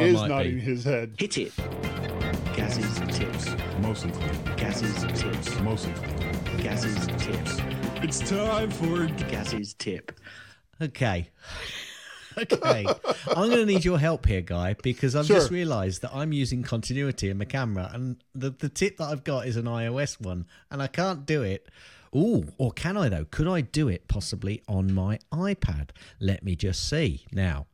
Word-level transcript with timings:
I 0.00 0.04
is 0.04 0.22
nodding 0.22 0.54
be. 0.54 0.60
his 0.60 0.84
head. 0.84 1.14
Hit 1.18 1.38
it. 1.38 1.52
Gaz's 2.54 3.00
tips. 3.18 3.54
Mostly 3.80 4.10
clean. 4.12 4.56
Gaz's 4.56 5.20
tips. 5.20 5.60
Mostly 5.60 5.92
clean. 5.92 6.62
Gaz's 6.62 7.06
tips. 7.06 7.58
It's 8.02 8.18
time 8.20 8.70
for 8.70 9.06
Gaz's 9.28 9.74
tip. 9.74 10.12
Okay. 10.80 11.28
okay. 12.38 12.86
I'm 13.28 13.48
going 13.48 13.58
to 13.58 13.66
need 13.66 13.84
your 13.84 13.98
help 13.98 14.26
here, 14.26 14.40
Guy, 14.40 14.74
because 14.82 15.14
I've 15.14 15.26
just 15.26 15.50
realised 15.50 16.02
that 16.02 16.14
I'm 16.14 16.32
using 16.32 16.62
continuity 16.62 17.28
in 17.28 17.38
my 17.38 17.44
camera, 17.44 17.90
and 17.92 18.16
the, 18.34 18.50
the 18.50 18.68
tip 18.68 18.96
that 18.96 19.04
I've 19.04 19.24
got 19.24 19.46
is 19.46 19.56
an 19.56 19.66
iOS 19.66 20.20
one, 20.20 20.46
and 20.70 20.82
I 20.82 20.86
can't 20.86 21.26
do 21.26 21.42
it. 21.42 21.68
Ooh, 22.14 22.52
or 22.58 22.72
can 22.72 22.96
I 22.96 23.08
though? 23.08 23.26
Could 23.30 23.46
I 23.46 23.60
do 23.60 23.88
it 23.88 24.08
possibly 24.08 24.62
on 24.66 24.92
my 24.92 25.18
iPad? 25.32 25.90
Let 26.18 26.42
me 26.42 26.56
just 26.56 26.88
see. 26.88 27.24
Now, 27.30 27.66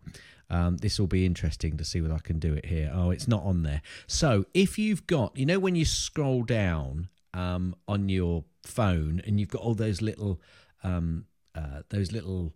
um, 0.51 0.77
this 0.77 0.99
will 0.99 1.07
be 1.07 1.27
interesting 1.27 1.77
to 1.77 1.85
see 1.85 2.01
whether 2.01 2.15
I 2.15 2.21
can 2.21 2.39
do 2.39 2.55
it 2.55 2.67
here. 2.67 2.91
Oh, 2.95 3.11
it's 3.11 3.29
not 3.29 3.43
on 3.43 3.63
there. 3.63 3.83
So 4.07 4.47
if 4.55 4.79
you've 4.79 5.07
got, 5.07 5.37
you 5.37 5.47
know, 5.47 5.59
when 5.59 5.75
you 5.75 5.85
scroll 5.85 6.43
down 6.43 7.09
um, 7.35 7.75
on 7.89 8.09
your 8.09 8.45
phone 8.63 9.21
and 9.27 9.41
you've 9.41 9.49
got 9.49 9.63
all 9.63 9.75
those 9.75 10.01
little, 10.01 10.41
um, 10.85 11.27
uh, 11.55 11.83
those 11.89 12.13
little 12.13 12.55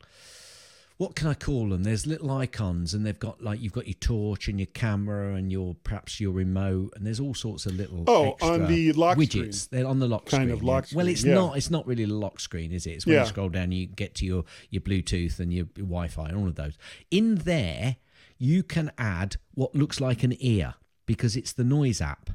what 1.00 1.14
can 1.14 1.28
I 1.28 1.32
call 1.34 1.70
them? 1.70 1.82
There's 1.82 2.06
little 2.06 2.30
icons, 2.30 2.92
and 2.92 3.06
they've 3.06 3.18
got 3.18 3.42
like 3.42 3.58
you've 3.62 3.72
got 3.72 3.86
your 3.86 3.94
torch 3.94 4.48
and 4.48 4.60
your 4.60 4.66
camera 4.74 5.34
and 5.34 5.50
your 5.50 5.74
perhaps 5.82 6.20
your 6.20 6.30
remote, 6.32 6.92
and 6.94 7.06
there's 7.06 7.18
all 7.20 7.32
sorts 7.32 7.64
of 7.64 7.74
little 7.74 8.04
Oh, 8.06 8.32
extra 8.32 8.48
on 8.50 8.66
the 8.66 8.92
lock 8.92 9.16
widgets. 9.16 9.54
screen. 9.54 9.80
They're 9.80 9.88
on 9.90 9.98
the 9.98 10.06
lock 10.06 10.26
Kind 10.26 10.42
screen. 10.42 10.50
of 10.50 10.62
lock 10.62 10.90
yeah. 10.92 10.96
Well, 10.98 11.08
it's 11.08 11.24
yeah. 11.24 11.34
not. 11.34 11.56
It's 11.56 11.70
not 11.70 11.86
really 11.86 12.02
a 12.02 12.06
lock 12.06 12.38
screen, 12.38 12.70
is 12.70 12.86
it? 12.86 12.90
It's 12.90 13.06
when 13.06 13.14
Yeah. 13.14 13.22
you 13.22 13.28
scroll 13.28 13.48
down, 13.48 13.72
you 13.72 13.86
get 13.86 14.14
to 14.16 14.26
your 14.26 14.44
your 14.68 14.82
Bluetooth 14.82 15.40
and 15.40 15.50
your 15.54 15.64
Wi-Fi 15.74 16.28
and 16.28 16.36
all 16.36 16.48
of 16.48 16.56
those. 16.56 16.74
In 17.10 17.36
there, 17.36 17.96
you 18.36 18.62
can 18.62 18.92
add 18.98 19.36
what 19.54 19.74
looks 19.74 20.02
like 20.02 20.22
an 20.22 20.34
ear 20.38 20.74
because 21.06 21.34
it's 21.34 21.54
the 21.54 21.64
noise 21.64 22.02
app, 22.02 22.28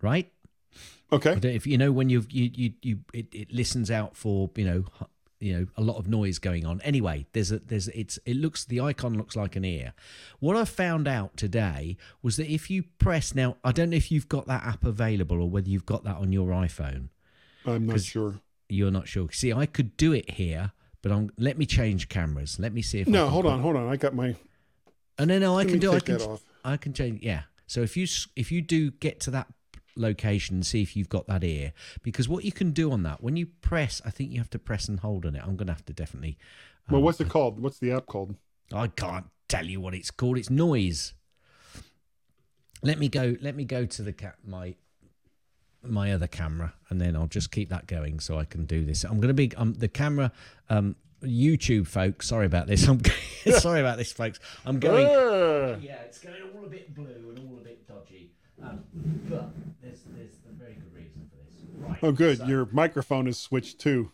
right? 0.00 0.32
Okay. 1.12 1.38
If 1.54 1.66
you 1.66 1.76
know 1.76 1.92
when 1.92 2.08
you've 2.08 2.32
you 2.32 2.50
you, 2.54 2.72
you 2.82 2.98
it, 3.12 3.26
it 3.34 3.52
listens 3.52 3.90
out 3.90 4.16
for 4.16 4.50
you 4.56 4.64
know 4.64 4.84
you 5.40 5.52
know 5.52 5.66
a 5.76 5.82
lot 5.82 5.96
of 5.96 6.08
noise 6.08 6.38
going 6.38 6.64
on. 6.64 6.80
Anyway, 6.82 7.26
there's 7.32 7.52
a 7.52 7.58
there's 7.58 7.88
it's 7.88 8.18
it 8.24 8.36
looks 8.36 8.64
the 8.64 8.80
icon 8.80 9.14
looks 9.16 9.36
like 9.36 9.56
an 9.56 9.64
ear. 9.64 9.92
What 10.40 10.56
I 10.56 10.64
found 10.64 11.06
out 11.06 11.36
today 11.36 11.96
was 12.22 12.36
that 12.36 12.50
if 12.50 12.70
you 12.70 12.84
press 12.98 13.34
now, 13.34 13.56
I 13.62 13.72
don't 13.72 13.90
know 13.90 13.96
if 13.96 14.10
you've 14.10 14.28
got 14.28 14.46
that 14.46 14.64
app 14.64 14.84
available 14.84 15.40
or 15.40 15.50
whether 15.50 15.68
you've 15.68 15.86
got 15.86 16.04
that 16.04 16.16
on 16.16 16.32
your 16.32 16.48
iPhone. 16.48 17.08
I'm 17.66 17.86
not 17.86 18.00
sure. 18.00 18.40
You're 18.68 18.90
not 18.90 19.08
sure. 19.08 19.30
See, 19.30 19.52
I 19.52 19.66
could 19.66 19.96
do 19.96 20.12
it 20.12 20.30
here, 20.32 20.72
but 21.02 21.12
I'm 21.12 21.30
let 21.38 21.58
me 21.58 21.66
change 21.66 22.08
cameras. 22.08 22.58
Let 22.58 22.72
me 22.72 22.82
see 22.82 23.00
if 23.00 23.08
No, 23.08 23.28
hold 23.28 23.46
on, 23.46 23.60
hold 23.60 23.76
on. 23.76 23.88
I 23.88 23.96
got 23.96 24.14
my. 24.14 24.30
Oh, 24.30 24.36
and 25.18 25.30
then 25.30 25.40
no, 25.40 25.58
I 25.58 25.64
can 25.64 25.78
do. 25.78 25.92
I 25.92 26.00
can. 26.00 26.20
I 26.64 26.76
can 26.76 26.92
change. 26.92 27.22
Yeah. 27.22 27.42
So 27.66 27.80
if 27.82 27.96
you 27.96 28.06
if 28.36 28.50
you 28.52 28.62
do 28.62 28.90
get 28.90 29.20
to 29.20 29.30
that 29.32 29.48
location 29.96 30.56
and 30.56 30.66
see 30.66 30.82
if 30.82 30.96
you've 30.96 31.08
got 31.08 31.26
that 31.26 31.44
ear, 31.44 31.72
because 32.02 32.28
what 32.28 32.44
you 32.44 32.52
can 32.52 32.72
do 32.72 32.92
on 32.92 33.02
that 33.04 33.22
when 33.22 33.36
you 33.36 33.46
press, 33.46 34.00
I 34.04 34.10
think 34.10 34.30
you 34.30 34.38
have 34.38 34.50
to 34.50 34.58
press 34.58 34.88
and 34.88 35.00
hold 35.00 35.26
on 35.26 35.34
it. 35.34 35.42
I'm 35.42 35.56
going 35.56 35.66
to 35.66 35.72
have 35.72 35.84
to 35.86 35.92
definitely. 35.92 36.38
Well, 36.90 36.98
um, 36.98 37.04
what's 37.04 37.20
it 37.20 37.28
called? 37.28 37.60
What's 37.60 37.78
the 37.78 37.92
app 37.92 38.06
called? 38.06 38.36
I 38.72 38.88
can't 38.88 39.26
tell 39.48 39.64
you 39.64 39.80
what 39.80 39.94
it's 39.94 40.10
called. 40.10 40.38
It's 40.38 40.50
noise. 40.50 41.14
Let 42.82 42.98
me 42.98 43.08
go. 43.08 43.36
Let 43.40 43.56
me 43.56 43.64
go 43.64 43.86
to 43.86 44.02
the 44.02 44.12
cat 44.12 44.36
my 44.46 44.74
my 45.82 46.12
other 46.12 46.26
camera, 46.26 46.74
and 46.90 47.00
then 47.00 47.16
I'll 47.16 47.26
just 47.26 47.50
keep 47.50 47.68
that 47.70 47.86
going 47.86 48.20
so 48.20 48.38
I 48.38 48.44
can 48.44 48.66
do 48.66 48.84
this. 48.84 49.04
I'm 49.04 49.16
going 49.16 49.28
to 49.28 49.34
be 49.34 49.54
um 49.56 49.74
the 49.74 49.88
camera 49.88 50.32
um 50.68 50.96
YouTube 51.22 51.86
folks. 51.86 52.28
Sorry 52.28 52.46
about 52.46 52.66
this. 52.66 52.86
I'm 52.86 53.00
sorry 53.58 53.80
about 53.80 53.98
this, 53.98 54.12
folks. 54.12 54.40
I'm 54.64 54.78
going. 54.78 55.06
Ah! 55.06 55.78
Yeah, 55.80 56.02
it's 56.04 56.18
going 56.18 56.36
all 56.54 56.64
a 56.64 56.68
bit 56.68 56.94
blue 56.94 57.06
and 57.06 57.38
all 57.38 57.58
a 57.58 57.64
bit 57.64 57.86
dodgy. 57.86 58.32
Um, 58.62 58.80
but 59.28 59.50
there's 59.82 59.85
there's 59.85 59.85
a 59.85 59.85
very 60.66 60.74
good 60.74 60.94
reason 60.94 61.30
for 61.30 61.36
this. 61.36 61.88
Right. 61.90 61.98
Oh, 62.02 62.12
good. 62.12 62.38
so- 62.38 62.46
Your 62.46 62.68
microphone 62.72 63.26
is 63.26 63.38
switched 63.38 63.78
too. 63.80 64.12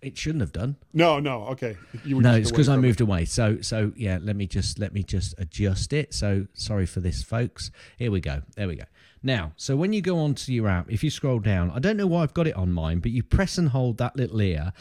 it 0.00 0.16
shouldn't 0.16 0.40
have 0.40 0.52
done. 0.52 0.76
No, 0.92 1.18
no. 1.20 1.44
Okay. 1.48 1.76
You 2.04 2.16
were 2.16 2.22
No, 2.22 2.34
it's 2.34 2.50
because 2.50 2.68
I 2.68 2.74
from 2.74 2.84
it. 2.84 2.88
moved 2.88 3.00
away. 3.00 3.24
So 3.26 3.60
so 3.60 3.92
yeah, 3.96 4.18
let 4.22 4.34
me 4.36 4.46
just 4.46 4.78
let 4.78 4.92
me 4.94 5.02
just 5.02 5.34
adjust 5.38 5.92
it. 5.92 6.14
So 6.14 6.46
sorry 6.54 6.86
for 6.86 7.00
this, 7.00 7.22
folks. 7.22 7.70
Here 7.98 8.10
we 8.10 8.20
go. 8.20 8.42
There 8.56 8.66
we 8.68 8.76
go. 8.76 8.84
Now, 9.22 9.52
so 9.56 9.74
when 9.76 9.92
you 9.92 10.00
go 10.02 10.18
onto 10.18 10.52
your 10.52 10.68
app, 10.68 10.90
if 10.90 11.02
you 11.02 11.10
scroll 11.10 11.40
down, 11.40 11.70
I 11.70 11.78
don't 11.80 11.96
know 11.96 12.06
why 12.06 12.22
I've 12.22 12.34
got 12.34 12.46
it 12.46 12.54
on 12.54 12.70
mine, 12.72 13.00
but 13.00 13.10
you 13.10 13.22
press 13.22 13.58
and 13.58 13.68
hold 13.70 13.98
that 13.98 14.14
little 14.16 14.40
ear, 14.40 14.72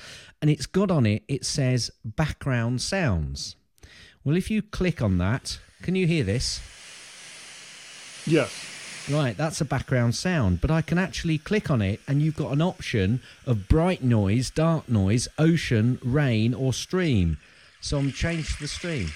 and 0.41 0.51
it's 0.51 0.65
got 0.67 0.91
on 0.91 1.05
it. 1.07 1.23
It 1.27 1.45
says 1.45 1.89
background 2.03 2.81
sounds. 2.81 3.55
Well, 4.23 4.35
if 4.35 4.51
you 4.51 4.61
click 4.61 5.01
on 5.01 5.17
that, 5.17 5.59
can 5.81 5.95
you 5.95 6.05
hear 6.05 6.23
this? 6.23 6.61
Yes. 8.27 8.51
Right, 9.09 9.37
that's 9.37 9.61
a 9.61 9.65
background 9.65 10.15
sound, 10.15 10.61
but 10.61 10.71
I 10.71 10.81
can 10.81 10.97
actually 10.97 11.37
click 11.37 11.69
on 11.69 11.81
it 11.81 11.99
and 12.07 12.21
you've 12.23 12.35
got 12.35 12.51
an 12.51 12.61
option 12.61 13.21
of 13.45 13.67
bright 13.67 14.03
noise, 14.03 14.49
dark 14.49 14.89
noise, 14.89 15.27
ocean, 15.37 15.99
rain, 16.03 16.53
or 16.55 16.73
stream. 16.73 17.37
So 17.81 17.99
I'm 17.99 18.11
changed 18.11 18.55
to 18.55 18.61
the 18.63 18.67
stream. 18.67 19.09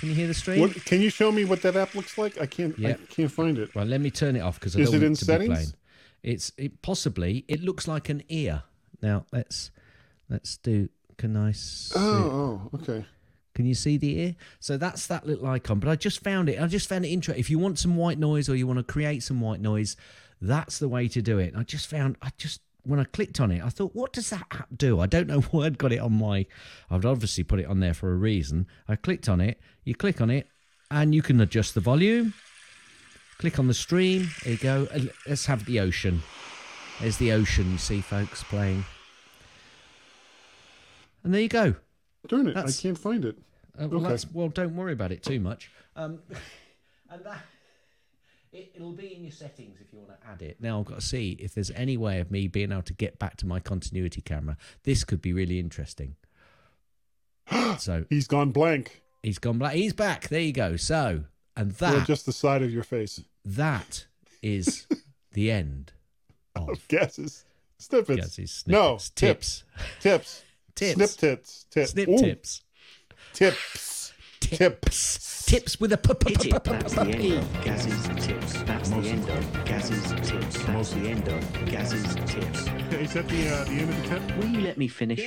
Can 0.00 0.10
you 0.10 0.14
hear 0.14 0.26
the 0.26 0.34
stream? 0.34 0.60
What? 0.60 0.84
Can 0.84 1.00
you 1.00 1.08
show 1.08 1.32
me 1.32 1.46
what 1.46 1.62
that 1.62 1.76
app 1.76 1.94
looks 1.94 2.18
like? 2.18 2.38
I 2.38 2.44
can't. 2.44 2.78
Yeah. 2.78 2.90
I 2.90 2.94
can't 3.14 3.32
find 3.32 3.56
it. 3.56 3.74
Well, 3.74 3.86
let 3.86 4.02
me 4.02 4.10
turn 4.10 4.36
it 4.36 4.40
off 4.40 4.60
because 4.60 4.76
I 4.76 4.80
Is 4.80 4.90
don't 4.90 4.96
it 4.96 4.98
want 4.98 5.06
in 5.06 5.12
it 5.12 5.16
to 5.16 5.24
settings? 5.24 5.48
be 5.48 5.54
plain. 5.54 5.66
It's 6.22 6.52
it 6.58 6.82
possibly 6.82 7.46
it 7.48 7.62
looks 7.62 7.88
like 7.88 8.10
an 8.10 8.22
ear. 8.28 8.64
Now 9.00 9.24
let's 9.32 9.70
let's 10.28 10.58
do. 10.58 10.90
Can 11.16 11.34
I? 11.38 11.52
See, 11.52 11.94
Oh, 11.98 12.68
oh, 12.70 12.78
okay. 12.82 13.06
Can 13.56 13.64
you 13.64 13.74
see 13.74 13.96
the 13.96 14.18
ear? 14.18 14.36
So 14.60 14.76
that's 14.76 15.06
that 15.06 15.26
little 15.26 15.46
icon. 15.46 15.78
But 15.78 15.88
I 15.88 15.96
just 15.96 16.22
found 16.22 16.50
it. 16.50 16.60
I 16.60 16.66
just 16.66 16.90
found 16.90 17.06
it 17.06 17.08
interesting. 17.08 17.40
If 17.40 17.48
you 17.48 17.58
want 17.58 17.78
some 17.78 17.96
white 17.96 18.18
noise 18.18 18.50
or 18.50 18.54
you 18.54 18.66
want 18.66 18.78
to 18.78 18.82
create 18.82 19.22
some 19.22 19.40
white 19.40 19.62
noise, 19.62 19.96
that's 20.42 20.78
the 20.78 20.90
way 20.90 21.08
to 21.08 21.22
do 21.22 21.38
it. 21.38 21.54
I 21.56 21.62
just 21.62 21.86
found. 21.86 22.18
I 22.20 22.32
just 22.36 22.60
when 22.82 23.00
I 23.00 23.04
clicked 23.04 23.40
on 23.40 23.50
it, 23.50 23.64
I 23.64 23.70
thought, 23.70 23.96
what 23.96 24.12
does 24.12 24.28
that 24.28 24.44
app 24.50 24.68
do? 24.76 25.00
I 25.00 25.06
don't 25.06 25.26
know 25.26 25.40
why 25.50 25.64
I'd 25.64 25.78
got 25.78 25.90
it 25.90 26.00
on 26.00 26.12
my. 26.12 26.44
I've 26.90 27.06
obviously 27.06 27.44
put 27.44 27.58
it 27.58 27.66
on 27.66 27.80
there 27.80 27.94
for 27.94 28.12
a 28.12 28.16
reason. 28.16 28.66
I 28.86 28.96
clicked 28.96 29.26
on 29.26 29.40
it. 29.40 29.58
You 29.84 29.94
click 29.94 30.20
on 30.20 30.28
it, 30.28 30.46
and 30.90 31.14
you 31.14 31.22
can 31.22 31.40
adjust 31.40 31.74
the 31.74 31.80
volume. 31.80 32.34
Click 33.38 33.58
on 33.58 33.68
the 33.68 33.74
stream. 33.74 34.28
There 34.44 34.52
you 34.52 34.58
go. 34.58 34.86
Let's 35.26 35.46
have 35.46 35.64
the 35.64 35.80
ocean. 35.80 36.22
There's 37.00 37.16
the 37.16 37.32
ocean. 37.32 37.72
You 37.72 37.78
see, 37.78 38.02
folks 38.02 38.42
playing. 38.42 38.84
And 41.24 41.32
there 41.32 41.40
you 41.40 41.48
go. 41.48 41.76
Darn 42.28 42.48
it! 42.48 42.54
That's- 42.54 42.78
I 42.78 42.82
can't 42.82 42.98
find 42.98 43.24
it. 43.24 43.38
Uh, 43.78 43.88
well, 43.88 44.06
Okay. 44.06 44.24
well, 44.32 44.48
don't 44.48 44.74
worry 44.74 44.92
about 44.94 45.12
it 45.12 45.22
too 45.22 45.38
much. 45.40 45.70
Um, 45.96 46.20
and 47.10 47.22
that 47.24 47.40
it, 48.52 48.72
it'll 48.74 48.92
be 48.92 49.14
in 49.14 49.22
your 49.22 49.32
settings 49.32 49.78
if 49.80 49.92
you 49.92 49.98
want 49.98 50.18
to 50.18 50.26
add 50.26 50.40
it. 50.42 50.56
Now 50.60 50.78
I've 50.80 50.86
got 50.86 51.00
to 51.00 51.06
see 51.06 51.36
if 51.38 51.52
there's 51.54 51.70
any 51.72 51.96
way 51.98 52.20
of 52.20 52.30
me 52.30 52.48
being 52.48 52.72
able 52.72 52.82
to 52.82 52.94
get 52.94 53.18
back 53.18 53.36
to 53.38 53.46
my 53.46 53.60
continuity 53.60 54.22
camera. 54.22 54.56
This 54.84 55.04
could 55.04 55.20
be 55.20 55.32
really 55.34 55.58
interesting. 55.58 56.16
so 57.78 58.04
He's 58.08 58.26
gone 58.26 58.50
blank. 58.50 59.02
he's 59.22 59.38
gone 59.38 59.58
black. 59.58 59.74
He's 59.74 59.92
back. 59.92 60.28
There 60.28 60.40
you 60.40 60.52
go. 60.52 60.76
So 60.76 61.24
and 61.56 61.72
that 61.72 61.94
Or 61.94 62.00
just 62.00 62.26
the 62.26 62.32
side 62.32 62.62
of 62.62 62.72
your 62.72 62.82
face. 62.82 63.22
that 63.44 64.06
is 64.42 64.86
the 65.32 65.50
end 65.50 65.92
of 66.54 66.86
Guesses. 66.88 67.44
Snippets. 67.78 68.66
No. 68.66 68.96
snippets. 68.96 69.10
Tips. 69.10 69.14
tips, 69.14 69.64
Tips. 70.00 70.42
Tips. 70.76 70.94
Snip 70.94 71.10
tits. 71.10 71.66
Tips. 71.70 71.90
snip 71.90 72.08
Ooh, 72.08 72.18
tips, 72.18 72.62
Tips. 73.32 74.12
tips, 74.40 75.44
tips 75.46 75.80
with 75.80 75.92
a 75.92 75.96
p- 75.96 76.12
p- 76.14 76.30
Hit 76.34 76.40
p- 76.42 76.48
it. 76.50 76.64
p- 76.64 76.70
That's 76.70 76.92
the 76.94 77.00
end 77.00 77.32
of 77.32 77.64
Gaz's 77.64 78.08
tips. 78.26 78.52
That's 78.62 78.88
the 78.90 78.96
end 78.98 79.28
of 79.28 79.64
Gaz's 79.64 80.12
tips. 80.30 80.62
That's 80.64 80.90
the 80.90 81.08
end 81.08 81.28
of 81.28 81.64
Gaz's 81.66 82.14
tips. 82.30 82.66
Is 83.00 83.12
that 83.14 83.26
the 83.28 83.48
uh, 83.48 83.64
the 83.64 83.70
end 83.70 83.90
of 83.90 84.02
the 84.02 84.08
tip? 84.08 84.36
Will 84.36 84.48
you 84.48 84.60
let 84.60 84.76
me 84.78 84.86
finish? 84.88 85.20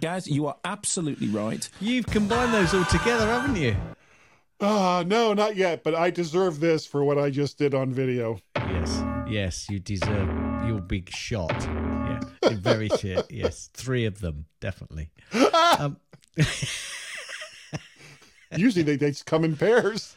Gaz, 0.00 0.28
you 0.28 0.46
are 0.46 0.56
absolutely 0.64 1.28
right. 1.28 1.68
You've 1.80 2.06
combined 2.06 2.54
those 2.54 2.72
all 2.74 2.84
together, 2.84 3.26
haven't 3.26 3.56
you? 3.56 3.76
Ah, 4.60 5.02
no, 5.06 5.34
not 5.34 5.56
yet. 5.56 5.82
But 5.82 5.94
I 5.96 6.10
deserve 6.10 6.60
this 6.60 6.86
for 6.86 7.04
what 7.04 7.18
I 7.18 7.30
just 7.30 7.58
did 7.58 7.74
on 7.74 7.92
video. 7.92 8.38
Yes, 9.32 9.66
you 9.70 9.78
deserve 9.78 10.28
your 10.66 10.80
big 10.82 11.08
shot. 11.10 11.56
Yeah, 11.62 12.20
very 12.50 12.88
shit. 12.98 13.24
Yes, 13.30 13.70
three 13.72 14.04
of 14.04 14.20
them 14.20 14.44
definitely. 14.60 15.10
Um, 15.78 15.96
Usually 18.56 18.82
they, 18.82 18.96
they 18.96 19.08
just 19.08 19.24
come 19.24 19.42
in 19.44 19.56
pairs. 19.56 20.16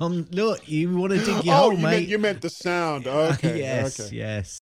um, 0.00 0.26
look, 0.32 0.68
you 0.68 0.96
want 0.96 1.12
to 1.12 1.18
dig 1.20 1.44
your 1.44 1.54
oh, 1.54 1.58
hole, 1.58 1.72
you 1.72 1.78
mate? 1.78 1.82
meant 1.90 2.08
you 2.08 2.18
meant 2.18 2.40
the 2.42 2.50
sound. 2.50 3.06
Okay. 3.06 3.60
yes, 3.60 4.00
Okay. 4.00 4.16
yes, 4.16 4.58